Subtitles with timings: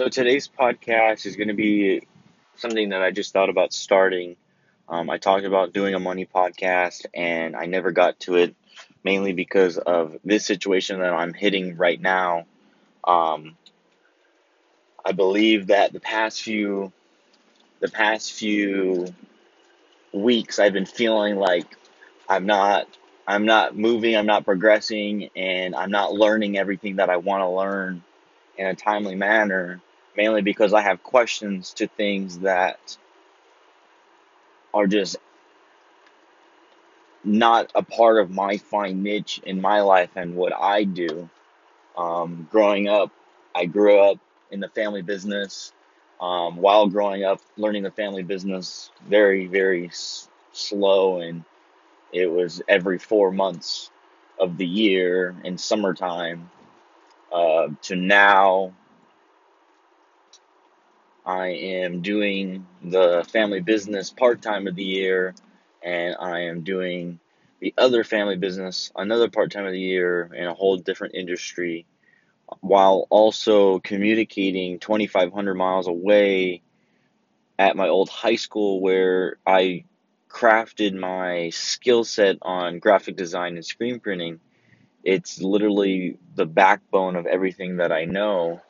[0.00, 2.08] So today's podcast is going to be
[2.56, 4.36] something that I just thought about starting.
[4.88, 8.54] Um, I talked about doing a money podcast and I never got to it,
[9.04, 12.46] mainly because of this situation that I'm hitting right now.
[13.04, 13.58] Um,
[15.04, 16.92] I believe that the past few,
[17.80, 19.06] the past few
[20.14, 21.76] weeks, I've been feeling like
[22.26, 22.86] I'm not,
[23.26, 27.50] I'm not moving, I'm not progressing, and I'm not learning everything that I want to
[27.50, 28.02] learn
[28.56, 29.82] in a timely manner,
[30.16, 32.96] mainly because I have questions to things that
[34.74, 35.16] are just
[37.24, 41.28] not a part of my fine niche in my life and what I do.
[41.96, 43.10] Um, growing up,
[43.54, 44.18] I grew up
[44.50, 45.72] in the family business.
[46.20, 51.44] Um, while growing up, learning the family business very, very s- slow, and
[52.12, 53.90] it was every four months
[54.38, 56.50] of the year in summertime.
[57.32, 58.74] Uh, to now,
[61.26, 65.34] I am doing the family business part time of the year,
[65.82, 67.20] and I am doing
[67.60, 71.86] the other family business another part time of the year in a whole different industry,
[72.60, 76.62] while also communicating 2,500 miles away
[77.58, 79.84] at my old high school where I
[80.30, 84.40] crafted my skill set on graphic design and screen printing.
[85.04, 88.62] It's literally the backbone of everything that I know.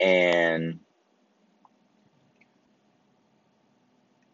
[0.00, 0.80] And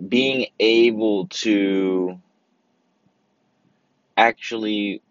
[0.08, 2.18] being able to
[4.16, 5.02] actually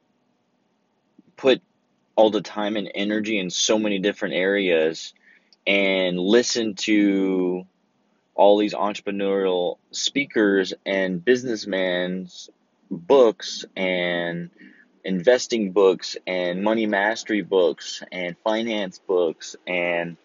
[1.37, 1.61] put
[2.15, 5.13] all the time and energy in so many different areas
[5.67, 7.65] and listen to
[8.35, 12.49] all these entrepreneurial speakers and businessmen's
[12.91, 14.49] books and
[15.03, 20.17] investing books and money mastery books and finance books and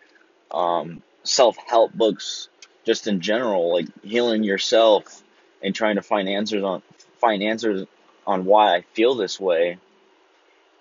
[0.50, 2.48] um, self help books
[2.84, 5.22] just in general, like healing yourself
[5.62, 6.82] and trying to find answers on
[7.18, 7.86] find answers
[8.26, 9.78] on why I feel this way.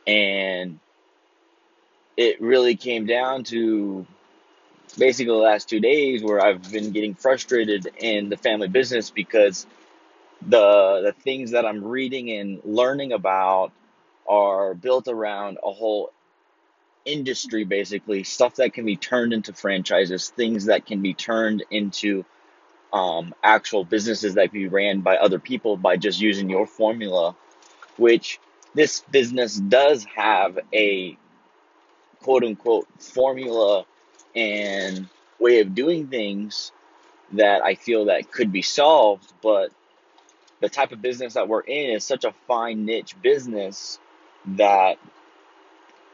[0.06, 0.80] And
[2.18, 4.06] it really came down to
[4.98, 9.66] basically the last two days where I've been getting frustrated in the family business because
[10.42, 13.72] the the things that I'm reading and learning about
[14.28, 16.12] are built around a whole
[17.06, 22.24] industry basically stuff that can be turned into franchises things that can be turned into
[22.94, 27.36] um, actual businesses that can be ran by other people by just using your formula
[27.98, 28.40] which
[28.74, 31.18] this business does have a
[32.22, 33.86] quote unquote formula
[34.36, 35.08] and
[35.40, 36.72] way of doing things
[37.34, 39.72] that I feel that could be solved, but
[40.62, 44.00] the type of business that we're in is such a fine niche business
[44.46, 44.98] that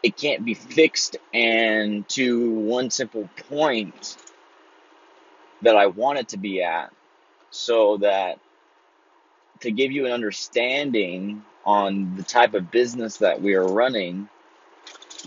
[0.04, 4.18] it can't be fixed and to one simple point
[5.62, 6.92] that I want it to be at
[7.52, 8.40] so that
[9.62, 14.30] to give you an understanding on the type of business that we are running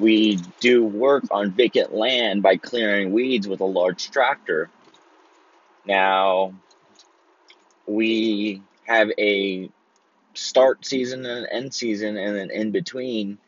[0.01, 4.71] we do work on vacant land by clearing weeds with a large tractor.
[5.87, 6.55] Now,
[7.87, 9.71] we have a
[10.35, 13.39] start season and an end season, and then in between,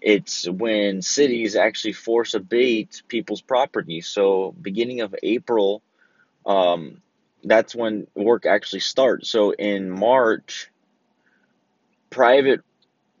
[0.00, 4.00] it's when cities actually force abate people's property.
[4.00, 5.82] So, beginning of April,
[6.46, 7.02] um,
[7.44, 9.28] that's when work actually starts.
[9.28, 10.70] So, in March,
[12.10, 12.60] private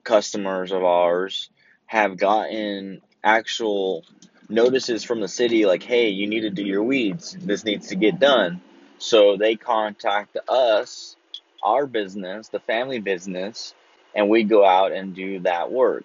[0.04, 1.50] customers of ours
[1.86, 4.04] have gotten actual
[4.48, 7.36] notices from the city like, hey, you need to do your weeds.
[7.38, 8.60] This needs to get done.
[8.98, 11.16] So they contact us,
[11.62, 13.74] our business, the family business,
[14.14, 16.04] and we go out and do that work.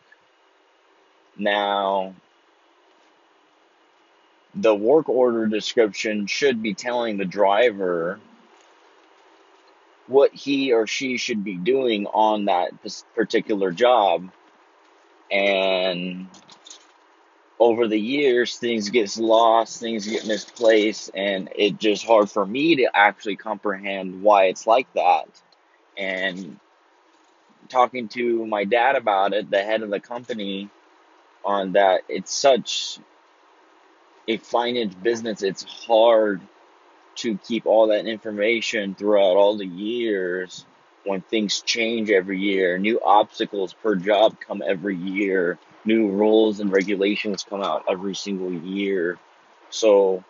[1.37, 2.15] Now,
[4.53, 8.19] the work order description should be telling the driver
[10.07, 12.71] what he or she should be doing on that
[13.15, 14.29] particular job.
[15.31, 16.27] And
[17.59, 22.75] over the years things gets lost things get misplaced and it's just hard for me
[22.75, 25.27] to actually comprehend why it's like that
[25.97, 26.59] and
[27.69, 30.69] talking to my dad about it the head of the company
[31.45, 32.01] on that.
[32.09, 32.99] It's such
[34.27, 35.43] a finance business.
[35.43, 36.41] It's hard
[37.17, 40.65] to keep all that information throughout all the years
[41.05, 42.77] when things change every year.
[42.77, 45.57] New obstacles per job come every year.
[45.85, 49.19] New rules and regulations come out every single year.
[49.69, 50.23] So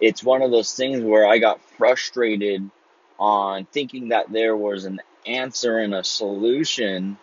[0.00, 2.70] it's one of those things where I got frustrated
[3.18, 7.18] on thinking that there was an answer and a solution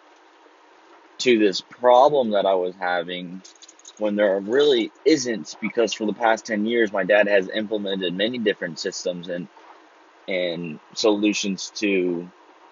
[1.20, 3.42] to this problem that I was having
[3.98, 8.38] when there really isn't because for the past 10 years my dad has implemented many
[8.38, 9.48] different systems and
[10.28, 12.30] and solutions to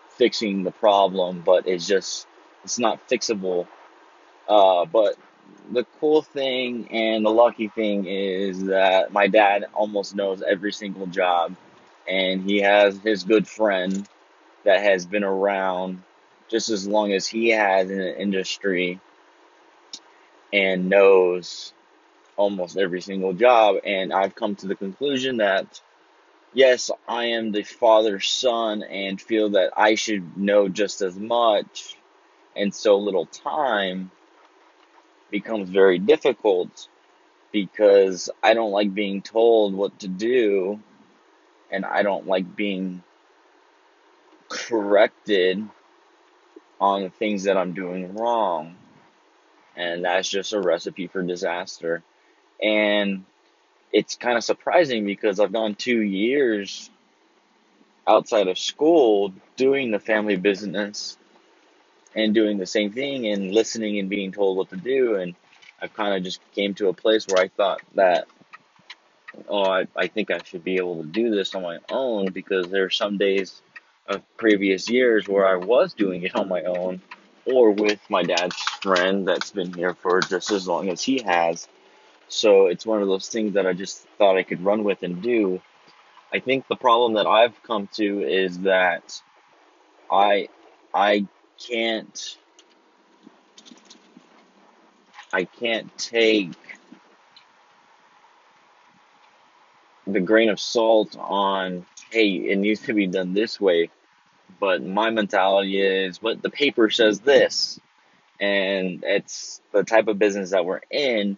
[0.10, 2.28] fixing the problem but it's just
[2.63, 3.68] it's not fixable.
[4.48, 5.16] Uh, but
[5.72, 11.07] the cool thing and the lucky thing is that my dad almost knows every single
[11.07, 11.56] job
[12.07, 14.07] and he has his good friend
[14.66, 16.01] that has been around
[16.54, 19.00] just as long as he has the industry
[20.54, 21.74] and knows
[22.38, 23.78] almost every single job.
[23.84, 25.82] And I've come to the conclusion that
[26.54, 31.98] yes, I am the father's son and feel that I should know just as much,
[32.56, 34.12] and so little time
[35.32, 36.88] becomes very difficult
[37.52, 40.80] because I don't like being told what to do
[41.72, 43.02] and I don't like being
[44.50, 45.68] corrected
[46.83, 48.75] on the things that I'm doing wrong.
[49.77, 52.03] And that's just a recipe for disaster.
[52.62, 53.25] And
[53.94, 56.89] it's kind of surprising because I've gone two years
[58.07, 61.18] outside of school doing the family business
[62.15, 65.15] and doing the same thing and listening and being told what to do.
[65.15, 65.35] And
[65.81, 68.27] I kind of just came to a place where I thought that,
[69.47, 72.69] oh, I, I think I should be able to do this on my own because
[72.69, 73.62] there are some days
[74.08, 77.02] of previous years where I was doing it on my own
[77.46, 81.68] or with my dad's friend that's been here for just as long as he has.
[82.28, 85.22] So it's one of those things that I just thought I could run with and
[85.22, 85.62] do.
[86.34, 89.22] I think the problem that I've come to is that
[90.12, 90.50] I
[90.94, 91.28] I
[91.68, 92.38] can't
[95.32, 96.52] I can't take
[100.13, 103.89] the grain of salt on hey it needs to be done this way
[104.60, 107.80] but my mentality is but the paper says this.
[108.39, 111.38] And it's the type of business that we're in.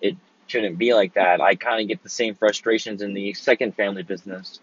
[0.00, 0.16] It
[0.46, 1.40] shouldn't be like that.
[1.40, 4.60] I kind of get the same frustrations in the second family business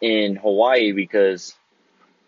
[0.00, 1.54] in hawaii because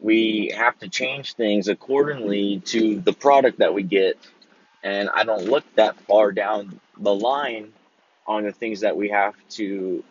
[0.00, 4.16] we have to change things accordingly to the product that we get.
[4.82, 7.72] And i don't look that far down the line
[8.26, 10.02] on the things that we have to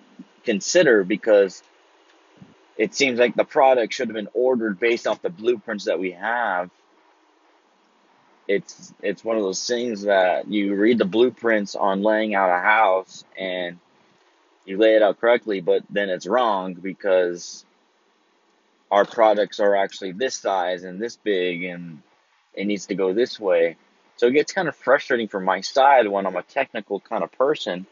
[0.44, 1.62] consider because
[2.78, 6.12] it seems like the product should have been ordered based off the blueprints that we
[6.12, 6.70] have.
[8.48, 12.62] It's it's one of those things that you read the blueprints on laying out a
[12.62, 13.80] house and
[14.66, 17.66] you lay it out correctly, but then it's wrong because
[18.92, 22.02] our products are actually this size and this big and
[22.54, 23.78] it needs to go this way.
[24.18, 27.32] So it gets kind of frustrating from my side when I'm a technical kind of
[27.32, 27.86] person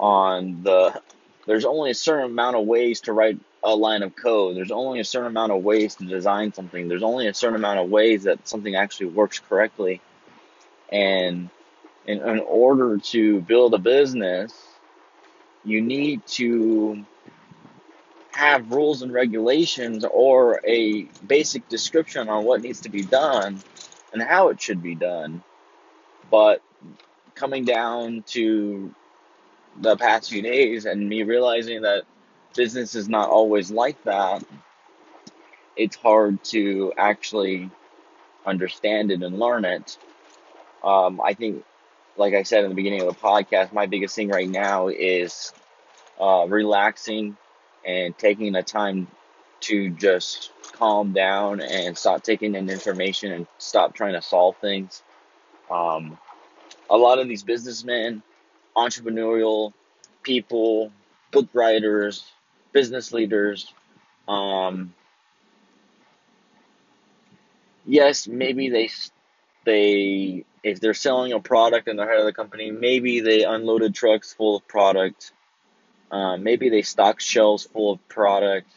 [0.00, 1.00] on the
[1.46, 4.56] there's only a certain amount of ways to write a line of code.
[4.56, 6.88] There's only a certain amount of ways to design something.
[6.88, 10.00] There's only a certain amount of ways that something actually works correctly.
[10.90, 11.50] And
[12.06, 14.54] in, in order to build a business,
[15.64, 17.04] you need to
[18.32, 23.60] have rules and regulations or a basic description on what needs to be done
[24.12, 25.42] and how it should be done.
[26.30, 26.62] But
[27.34, 28.94] coming down to
[29.80, 32.04] the past few days and me realizing that
[32.54, 34.44] business is not always like that,
[35.76, 37.70] it's hard to actually
[38.44, 39.96] understand it and learn it.
[40.82, 41.64] Um, I think,
[42.16, 45.52] like I said in the beginning of the podcast, my biggest thing right now is
[46.20, 47.36] uh, relaxing
[47.84, 49.06] and taking the time
[49.60, 55.02] to just calm down and stop taking in information and stop trying to solve things.
[55.70, 56.18] Um,
[56.88, 58.22] a lot of these businessmen,
[58.76, 59.72] entrepreneurial
[60.22, 60.92] people,
[61.32, 62.24] book writers,
[62.72, 63.72] business leaders.
[64.28, 64.94] Um,
[67.86, 68.90] yes, maybe they
[69.64, 73.94] they if they're selling a product and they're head of the company, maybe they unloaded
[73.94, 75.32] trucks full of product.
[76.10, 78.70] Um, maybe they stock shelves full of product.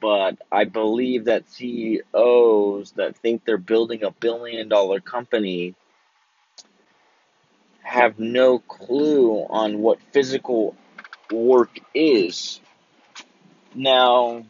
[0.00, 5.74] But I believe that CEOs that think they're building a billion dollar company
[7.82, 10.76] have no clue on what physical
[11.30, 12.60] work is.
[13.74, 14.44] Now,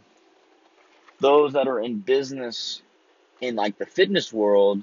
[1.20, 2.82] those that are in business
[3.40, 4.82] in like the fitness world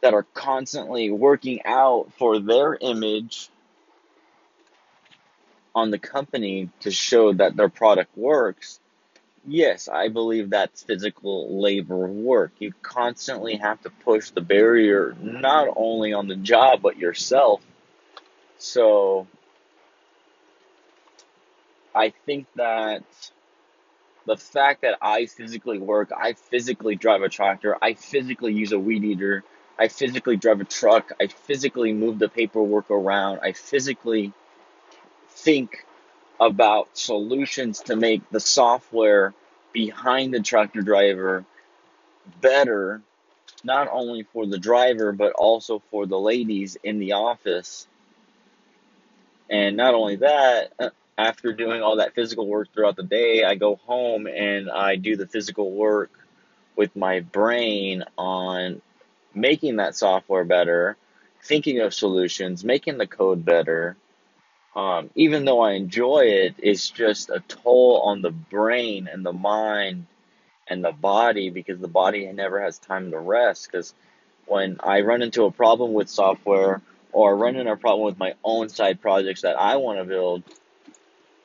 [0.00, 3.50] that are constantly working out for their image
[5.74, 8.80] on the company to show that their product works,
[9.48, 12.52] yes, I believe that's physical labor work.
[12.58, 17.60] You constantly have to push the barrier not only on the job but yourself.
[18.58, 19.26] So
[21.94, 23.02] I think that
[24.26, 28.78] the fact that I physically work, I physically drive a tractor, I physically use a
[28.78, 29.44] weed eater,
[29.78, 31.12] I physically drive a truck.
[31.20, 33.40] I physically move the paperwork around.
[33.42, 34.32] I physically
[35.30, 35.84] think
[36.40, 39.34] about solutions to make the software
[39.72, 41.44] behind the tractor driver
[42.40, 43.02] better,
[43.64, 47.86] not only for the driver, but also for the ladies in the office.
[49.50, 53.56] And not only that, uh, after doing all that physical work throughout the day, I
[53.56, 56.10] go home and I do the physical work
[56.76, 58.80] with my brain on
[59.34, 60.96] making that software better,
[61.42, 63.96] thinking of solutions, making the code better.
[64.78, 69.32] Um, even though I enjoy it, it's just a toll on the brain and the
[69.32, 70.06] mind
[70.68, 73.66] and the body because the body never has time to rest.
[73.66, 73.92] Because
[74.46, 76.80] when I run into a problem with software
[77.10, 80.44] or run into a problem with my own side projects that I want to build,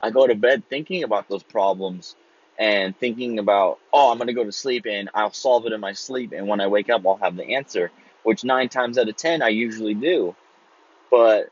[0.00, 2.14] I go to bed thinking about those problems
[2.56, 5.80] and thinking about, oh, I'm going to go to sleep and I'll solve it in
[5.80, 6.30] my sleep.
[6.30, 7.90] And when I wake up, I'll have the answer,
[8.22, 10.36] which nine times out of 10, I usually do.
[11.10, 11.48] But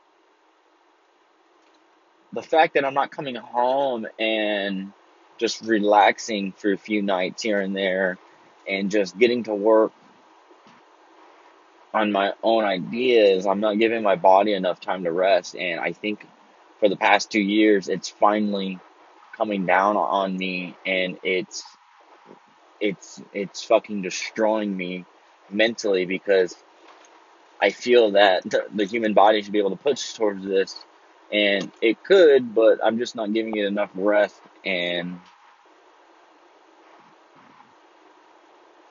[2.33, 4.91] the fact that I'm not coming home and
[5.37, 8.17] just relaxing for a few nights here and there
[8.67, 9.91] and just getting to work
[11.93, 15.55] on my own ideas, I'm not giving my body enough time to rest.
[15.55, 16.25] And I think
[16.79, 18.79] for the past two years, it's finally
[19.37, 21.63] coming down on me and it's
[22.79, 25.05] it's it's fucking destroying me
[25.49, 26.55] mentally because
[27.61, 30.83] I feel that the, the human body should be able to push towards this
[31.31, 35.19] and it could but I'm just not giving it enough rest and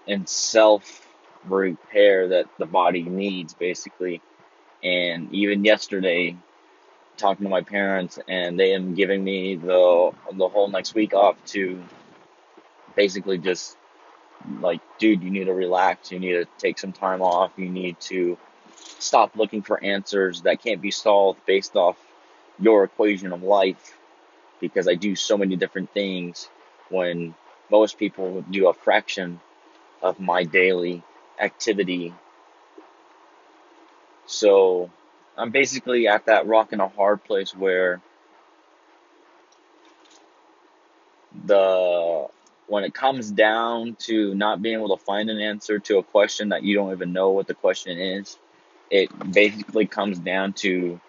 [0.07, 1.07] and self
[1.45, 4.21] repair that the body needs basically
[4.83, 6.37] and even yesterday
[7.17, 11.37] talking to my parents, and they am giving me the the whole next week off
[11.47, 11.83] to
[12.97, 13.77] basically just
[14.61, 16.11] like, dude, you need to relax.
[16.11, 17.53] You need to take some time off.
[17.57, 18.37] You need to
[18.77, 21.97] stop looking for answers that can't be solved based off
[22.63, 23.99] your equation of life.
[24.61, 26.49] Because I do so many different things
[26.89, 27.35] when
[27.71, 29.41] most people do a fraction
[30.03, 31.03] of my daily
[31.41, 32.15] activity.
[34.27, 34.91] So
[35.37, 38.01] I'm basically at that rock and a hard place where
[41.47, 42.29] the
[42.69, 46.51] when it comes down to not being able to find an answer to a question
[46.51, 48.39] that you don't even know what the question is,
[48.91, 51.01] it basically comes down to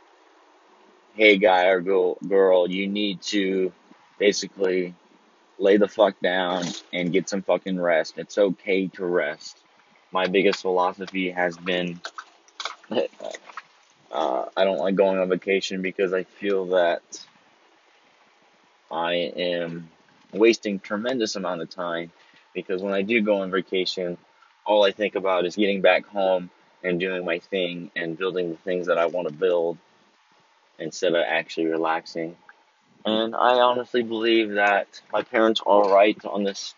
[1.16, 3.72] hey guy or girl, girl you need to
[4.18, 4.96] basically
[5.60, 8.18] lay the fuck down and get some fucking rest.
[8.18, 9.58] It's okay to rest.
[10.12, 12.02] My biggest philosophy has been
[14.12, 17.04] uh, I don't like going on vacation because I feel that
[18.92, 19.90] I am
[20.32, 22.12] wasting tremendous amount of time
[22.54, 24.18] because when I do go on vacation,
[24.66, 26.50] all I think about is getting back home
[26.84, 29.78] and doing my thing and building the things that I want to build
[30.80, 32.36] instead of actually relaxing.
[33.06, 36.74] And I honestly believe that my parents are right on this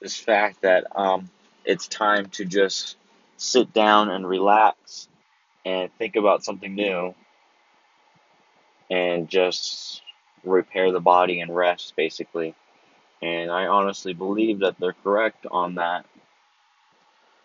[0.00, 1.28] this fact that um,
[1.64, 2.96] it's time to just
[3.36, 5.08] sit down and relax
[5.64, 7.14] and think about something new
[8.90, 10.02] and just
[10.44, 12.54] repair the body and rest basically.
[13.20, 16.06] And I honestly believe that they're correct on that.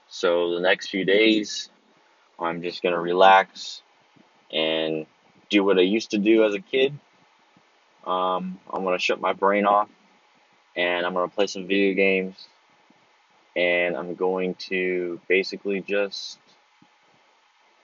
[0.08, 1.70] So the next few days,
[2.40, 3.82] I'm just going to relax
[4.52, 5.08] and
[5.54, 6.98] do what I used to do as a kid.
[8.06, 9.90] Um, I'm to shut my brain off
[10.76, 12.36] and I'm to play some video games
[13.56, 16.40] and I'm going to basically just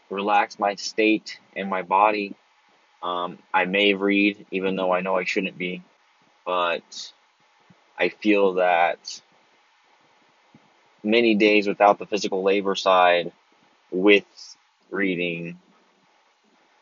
[0.09, 2.35] relax my state and my body.
[3.03, 5.83] Um, I may read, even though I know I shouldn't be,
[6.45, 7.13] but
[7.97, 9.21] I feel that
[11.03, 13.31] many days without the physical labor side
[13.91, 14.25] with
[14.89, 15.59] reading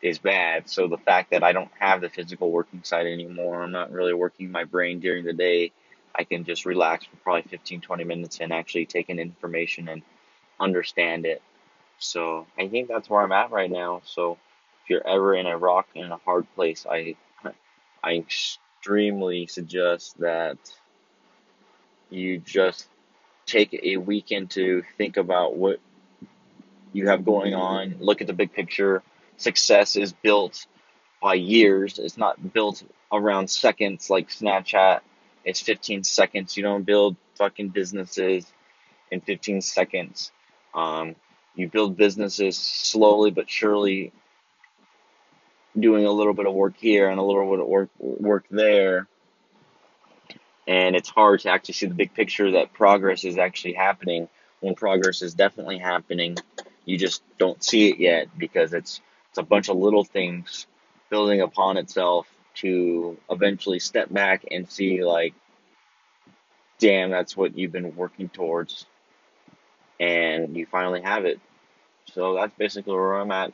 [0.02, 0.68] is bad.
[0.68, 4.14] So the fact that I don't have the physical working side anymore, I'm not really
[4.14, 5.72] working my brain during the day.
[6.14, 10.02] I can just relax for probably 15, 20 minutes and actually take in information and
[10.60, 11.42] understand it
[11.98, 14.02] so I think that's where I'm at right now.
[14.04, 14.38] So
[14.82, 17.16] if you're ever in a rock in a hard place, I
[18.02, 20.58] I extremely suggest that
[22.10, 22.86] you just
[23.46, 25.80] take a weekend to think about what
[26.92, 29.02] you have going on, look at the big picture.
[29.38, 30.66] Success is built
[31.22, 31.98] by years.
[31.98, 35.00] It's not built around seconds like Snapchat.
[35.44, 36.56] It's 15 seconds.
[36.56, 38.46] You don't build fucking businesses
[39.10, 40.32] in 15 seconds.
[40.74, 41.16] Um,
[41.54, 44.12] you build businesses slowly but surely
[45.78, 49.06] doing a little bit of work here and a little bit of work work there
[50.66, 54.28] and it's hard to actually see the big picture that progress is actually happening
[54.60, 56.36] when progress is definitely happening
[56.84, 60.66] You just don't see it yet because it's it's a bunch of little things
[61.10, 65.34] building upon itself to eventually step back and see like
[66.78, 68.86] damn that's what you've been working towards.
[70.00, 71.40] And you finally have it.
[72.12, 73.52] So that's basically where i'm at.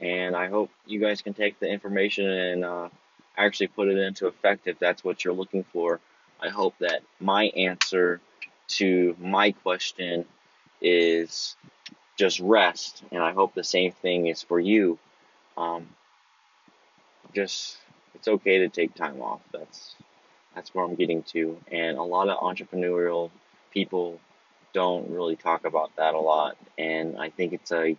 [0.00, 2.88] And i hope you guys can take the information and uh,
[3.36, 6.00] actually put it into effect if that's what you're looking for.
[6.40, 8.20] I hope that my answer
[8.66, 10.26] to my question
[10.80, 11.56] is
[12.16, 13.02] just rest.
[13.10, 14.98] And i hope the same thing is for you
[15.56, 15.88] um,
[17.34, 17.78] just
[18.14, 19.40] it's okay to take time off.
[19.52, 19.96] That's
[20.54, 23.30] that's where I'm getting to, and a lot of entrepreneurial
[23.72, 24.20] people
[24.72, 27.96] don't really talk about that a lot, and I think it's a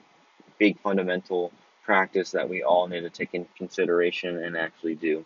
[0.59, 1.51] big fundamental
[1.83, 5.25] practice that we all need to take in consideration and actually do.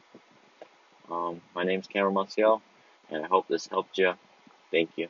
[1.10, 2.62] Um, my is Cameron Musiel,
[3.10, 4.14] and I hope this helped you.
[4.72, 5.08] Thank you.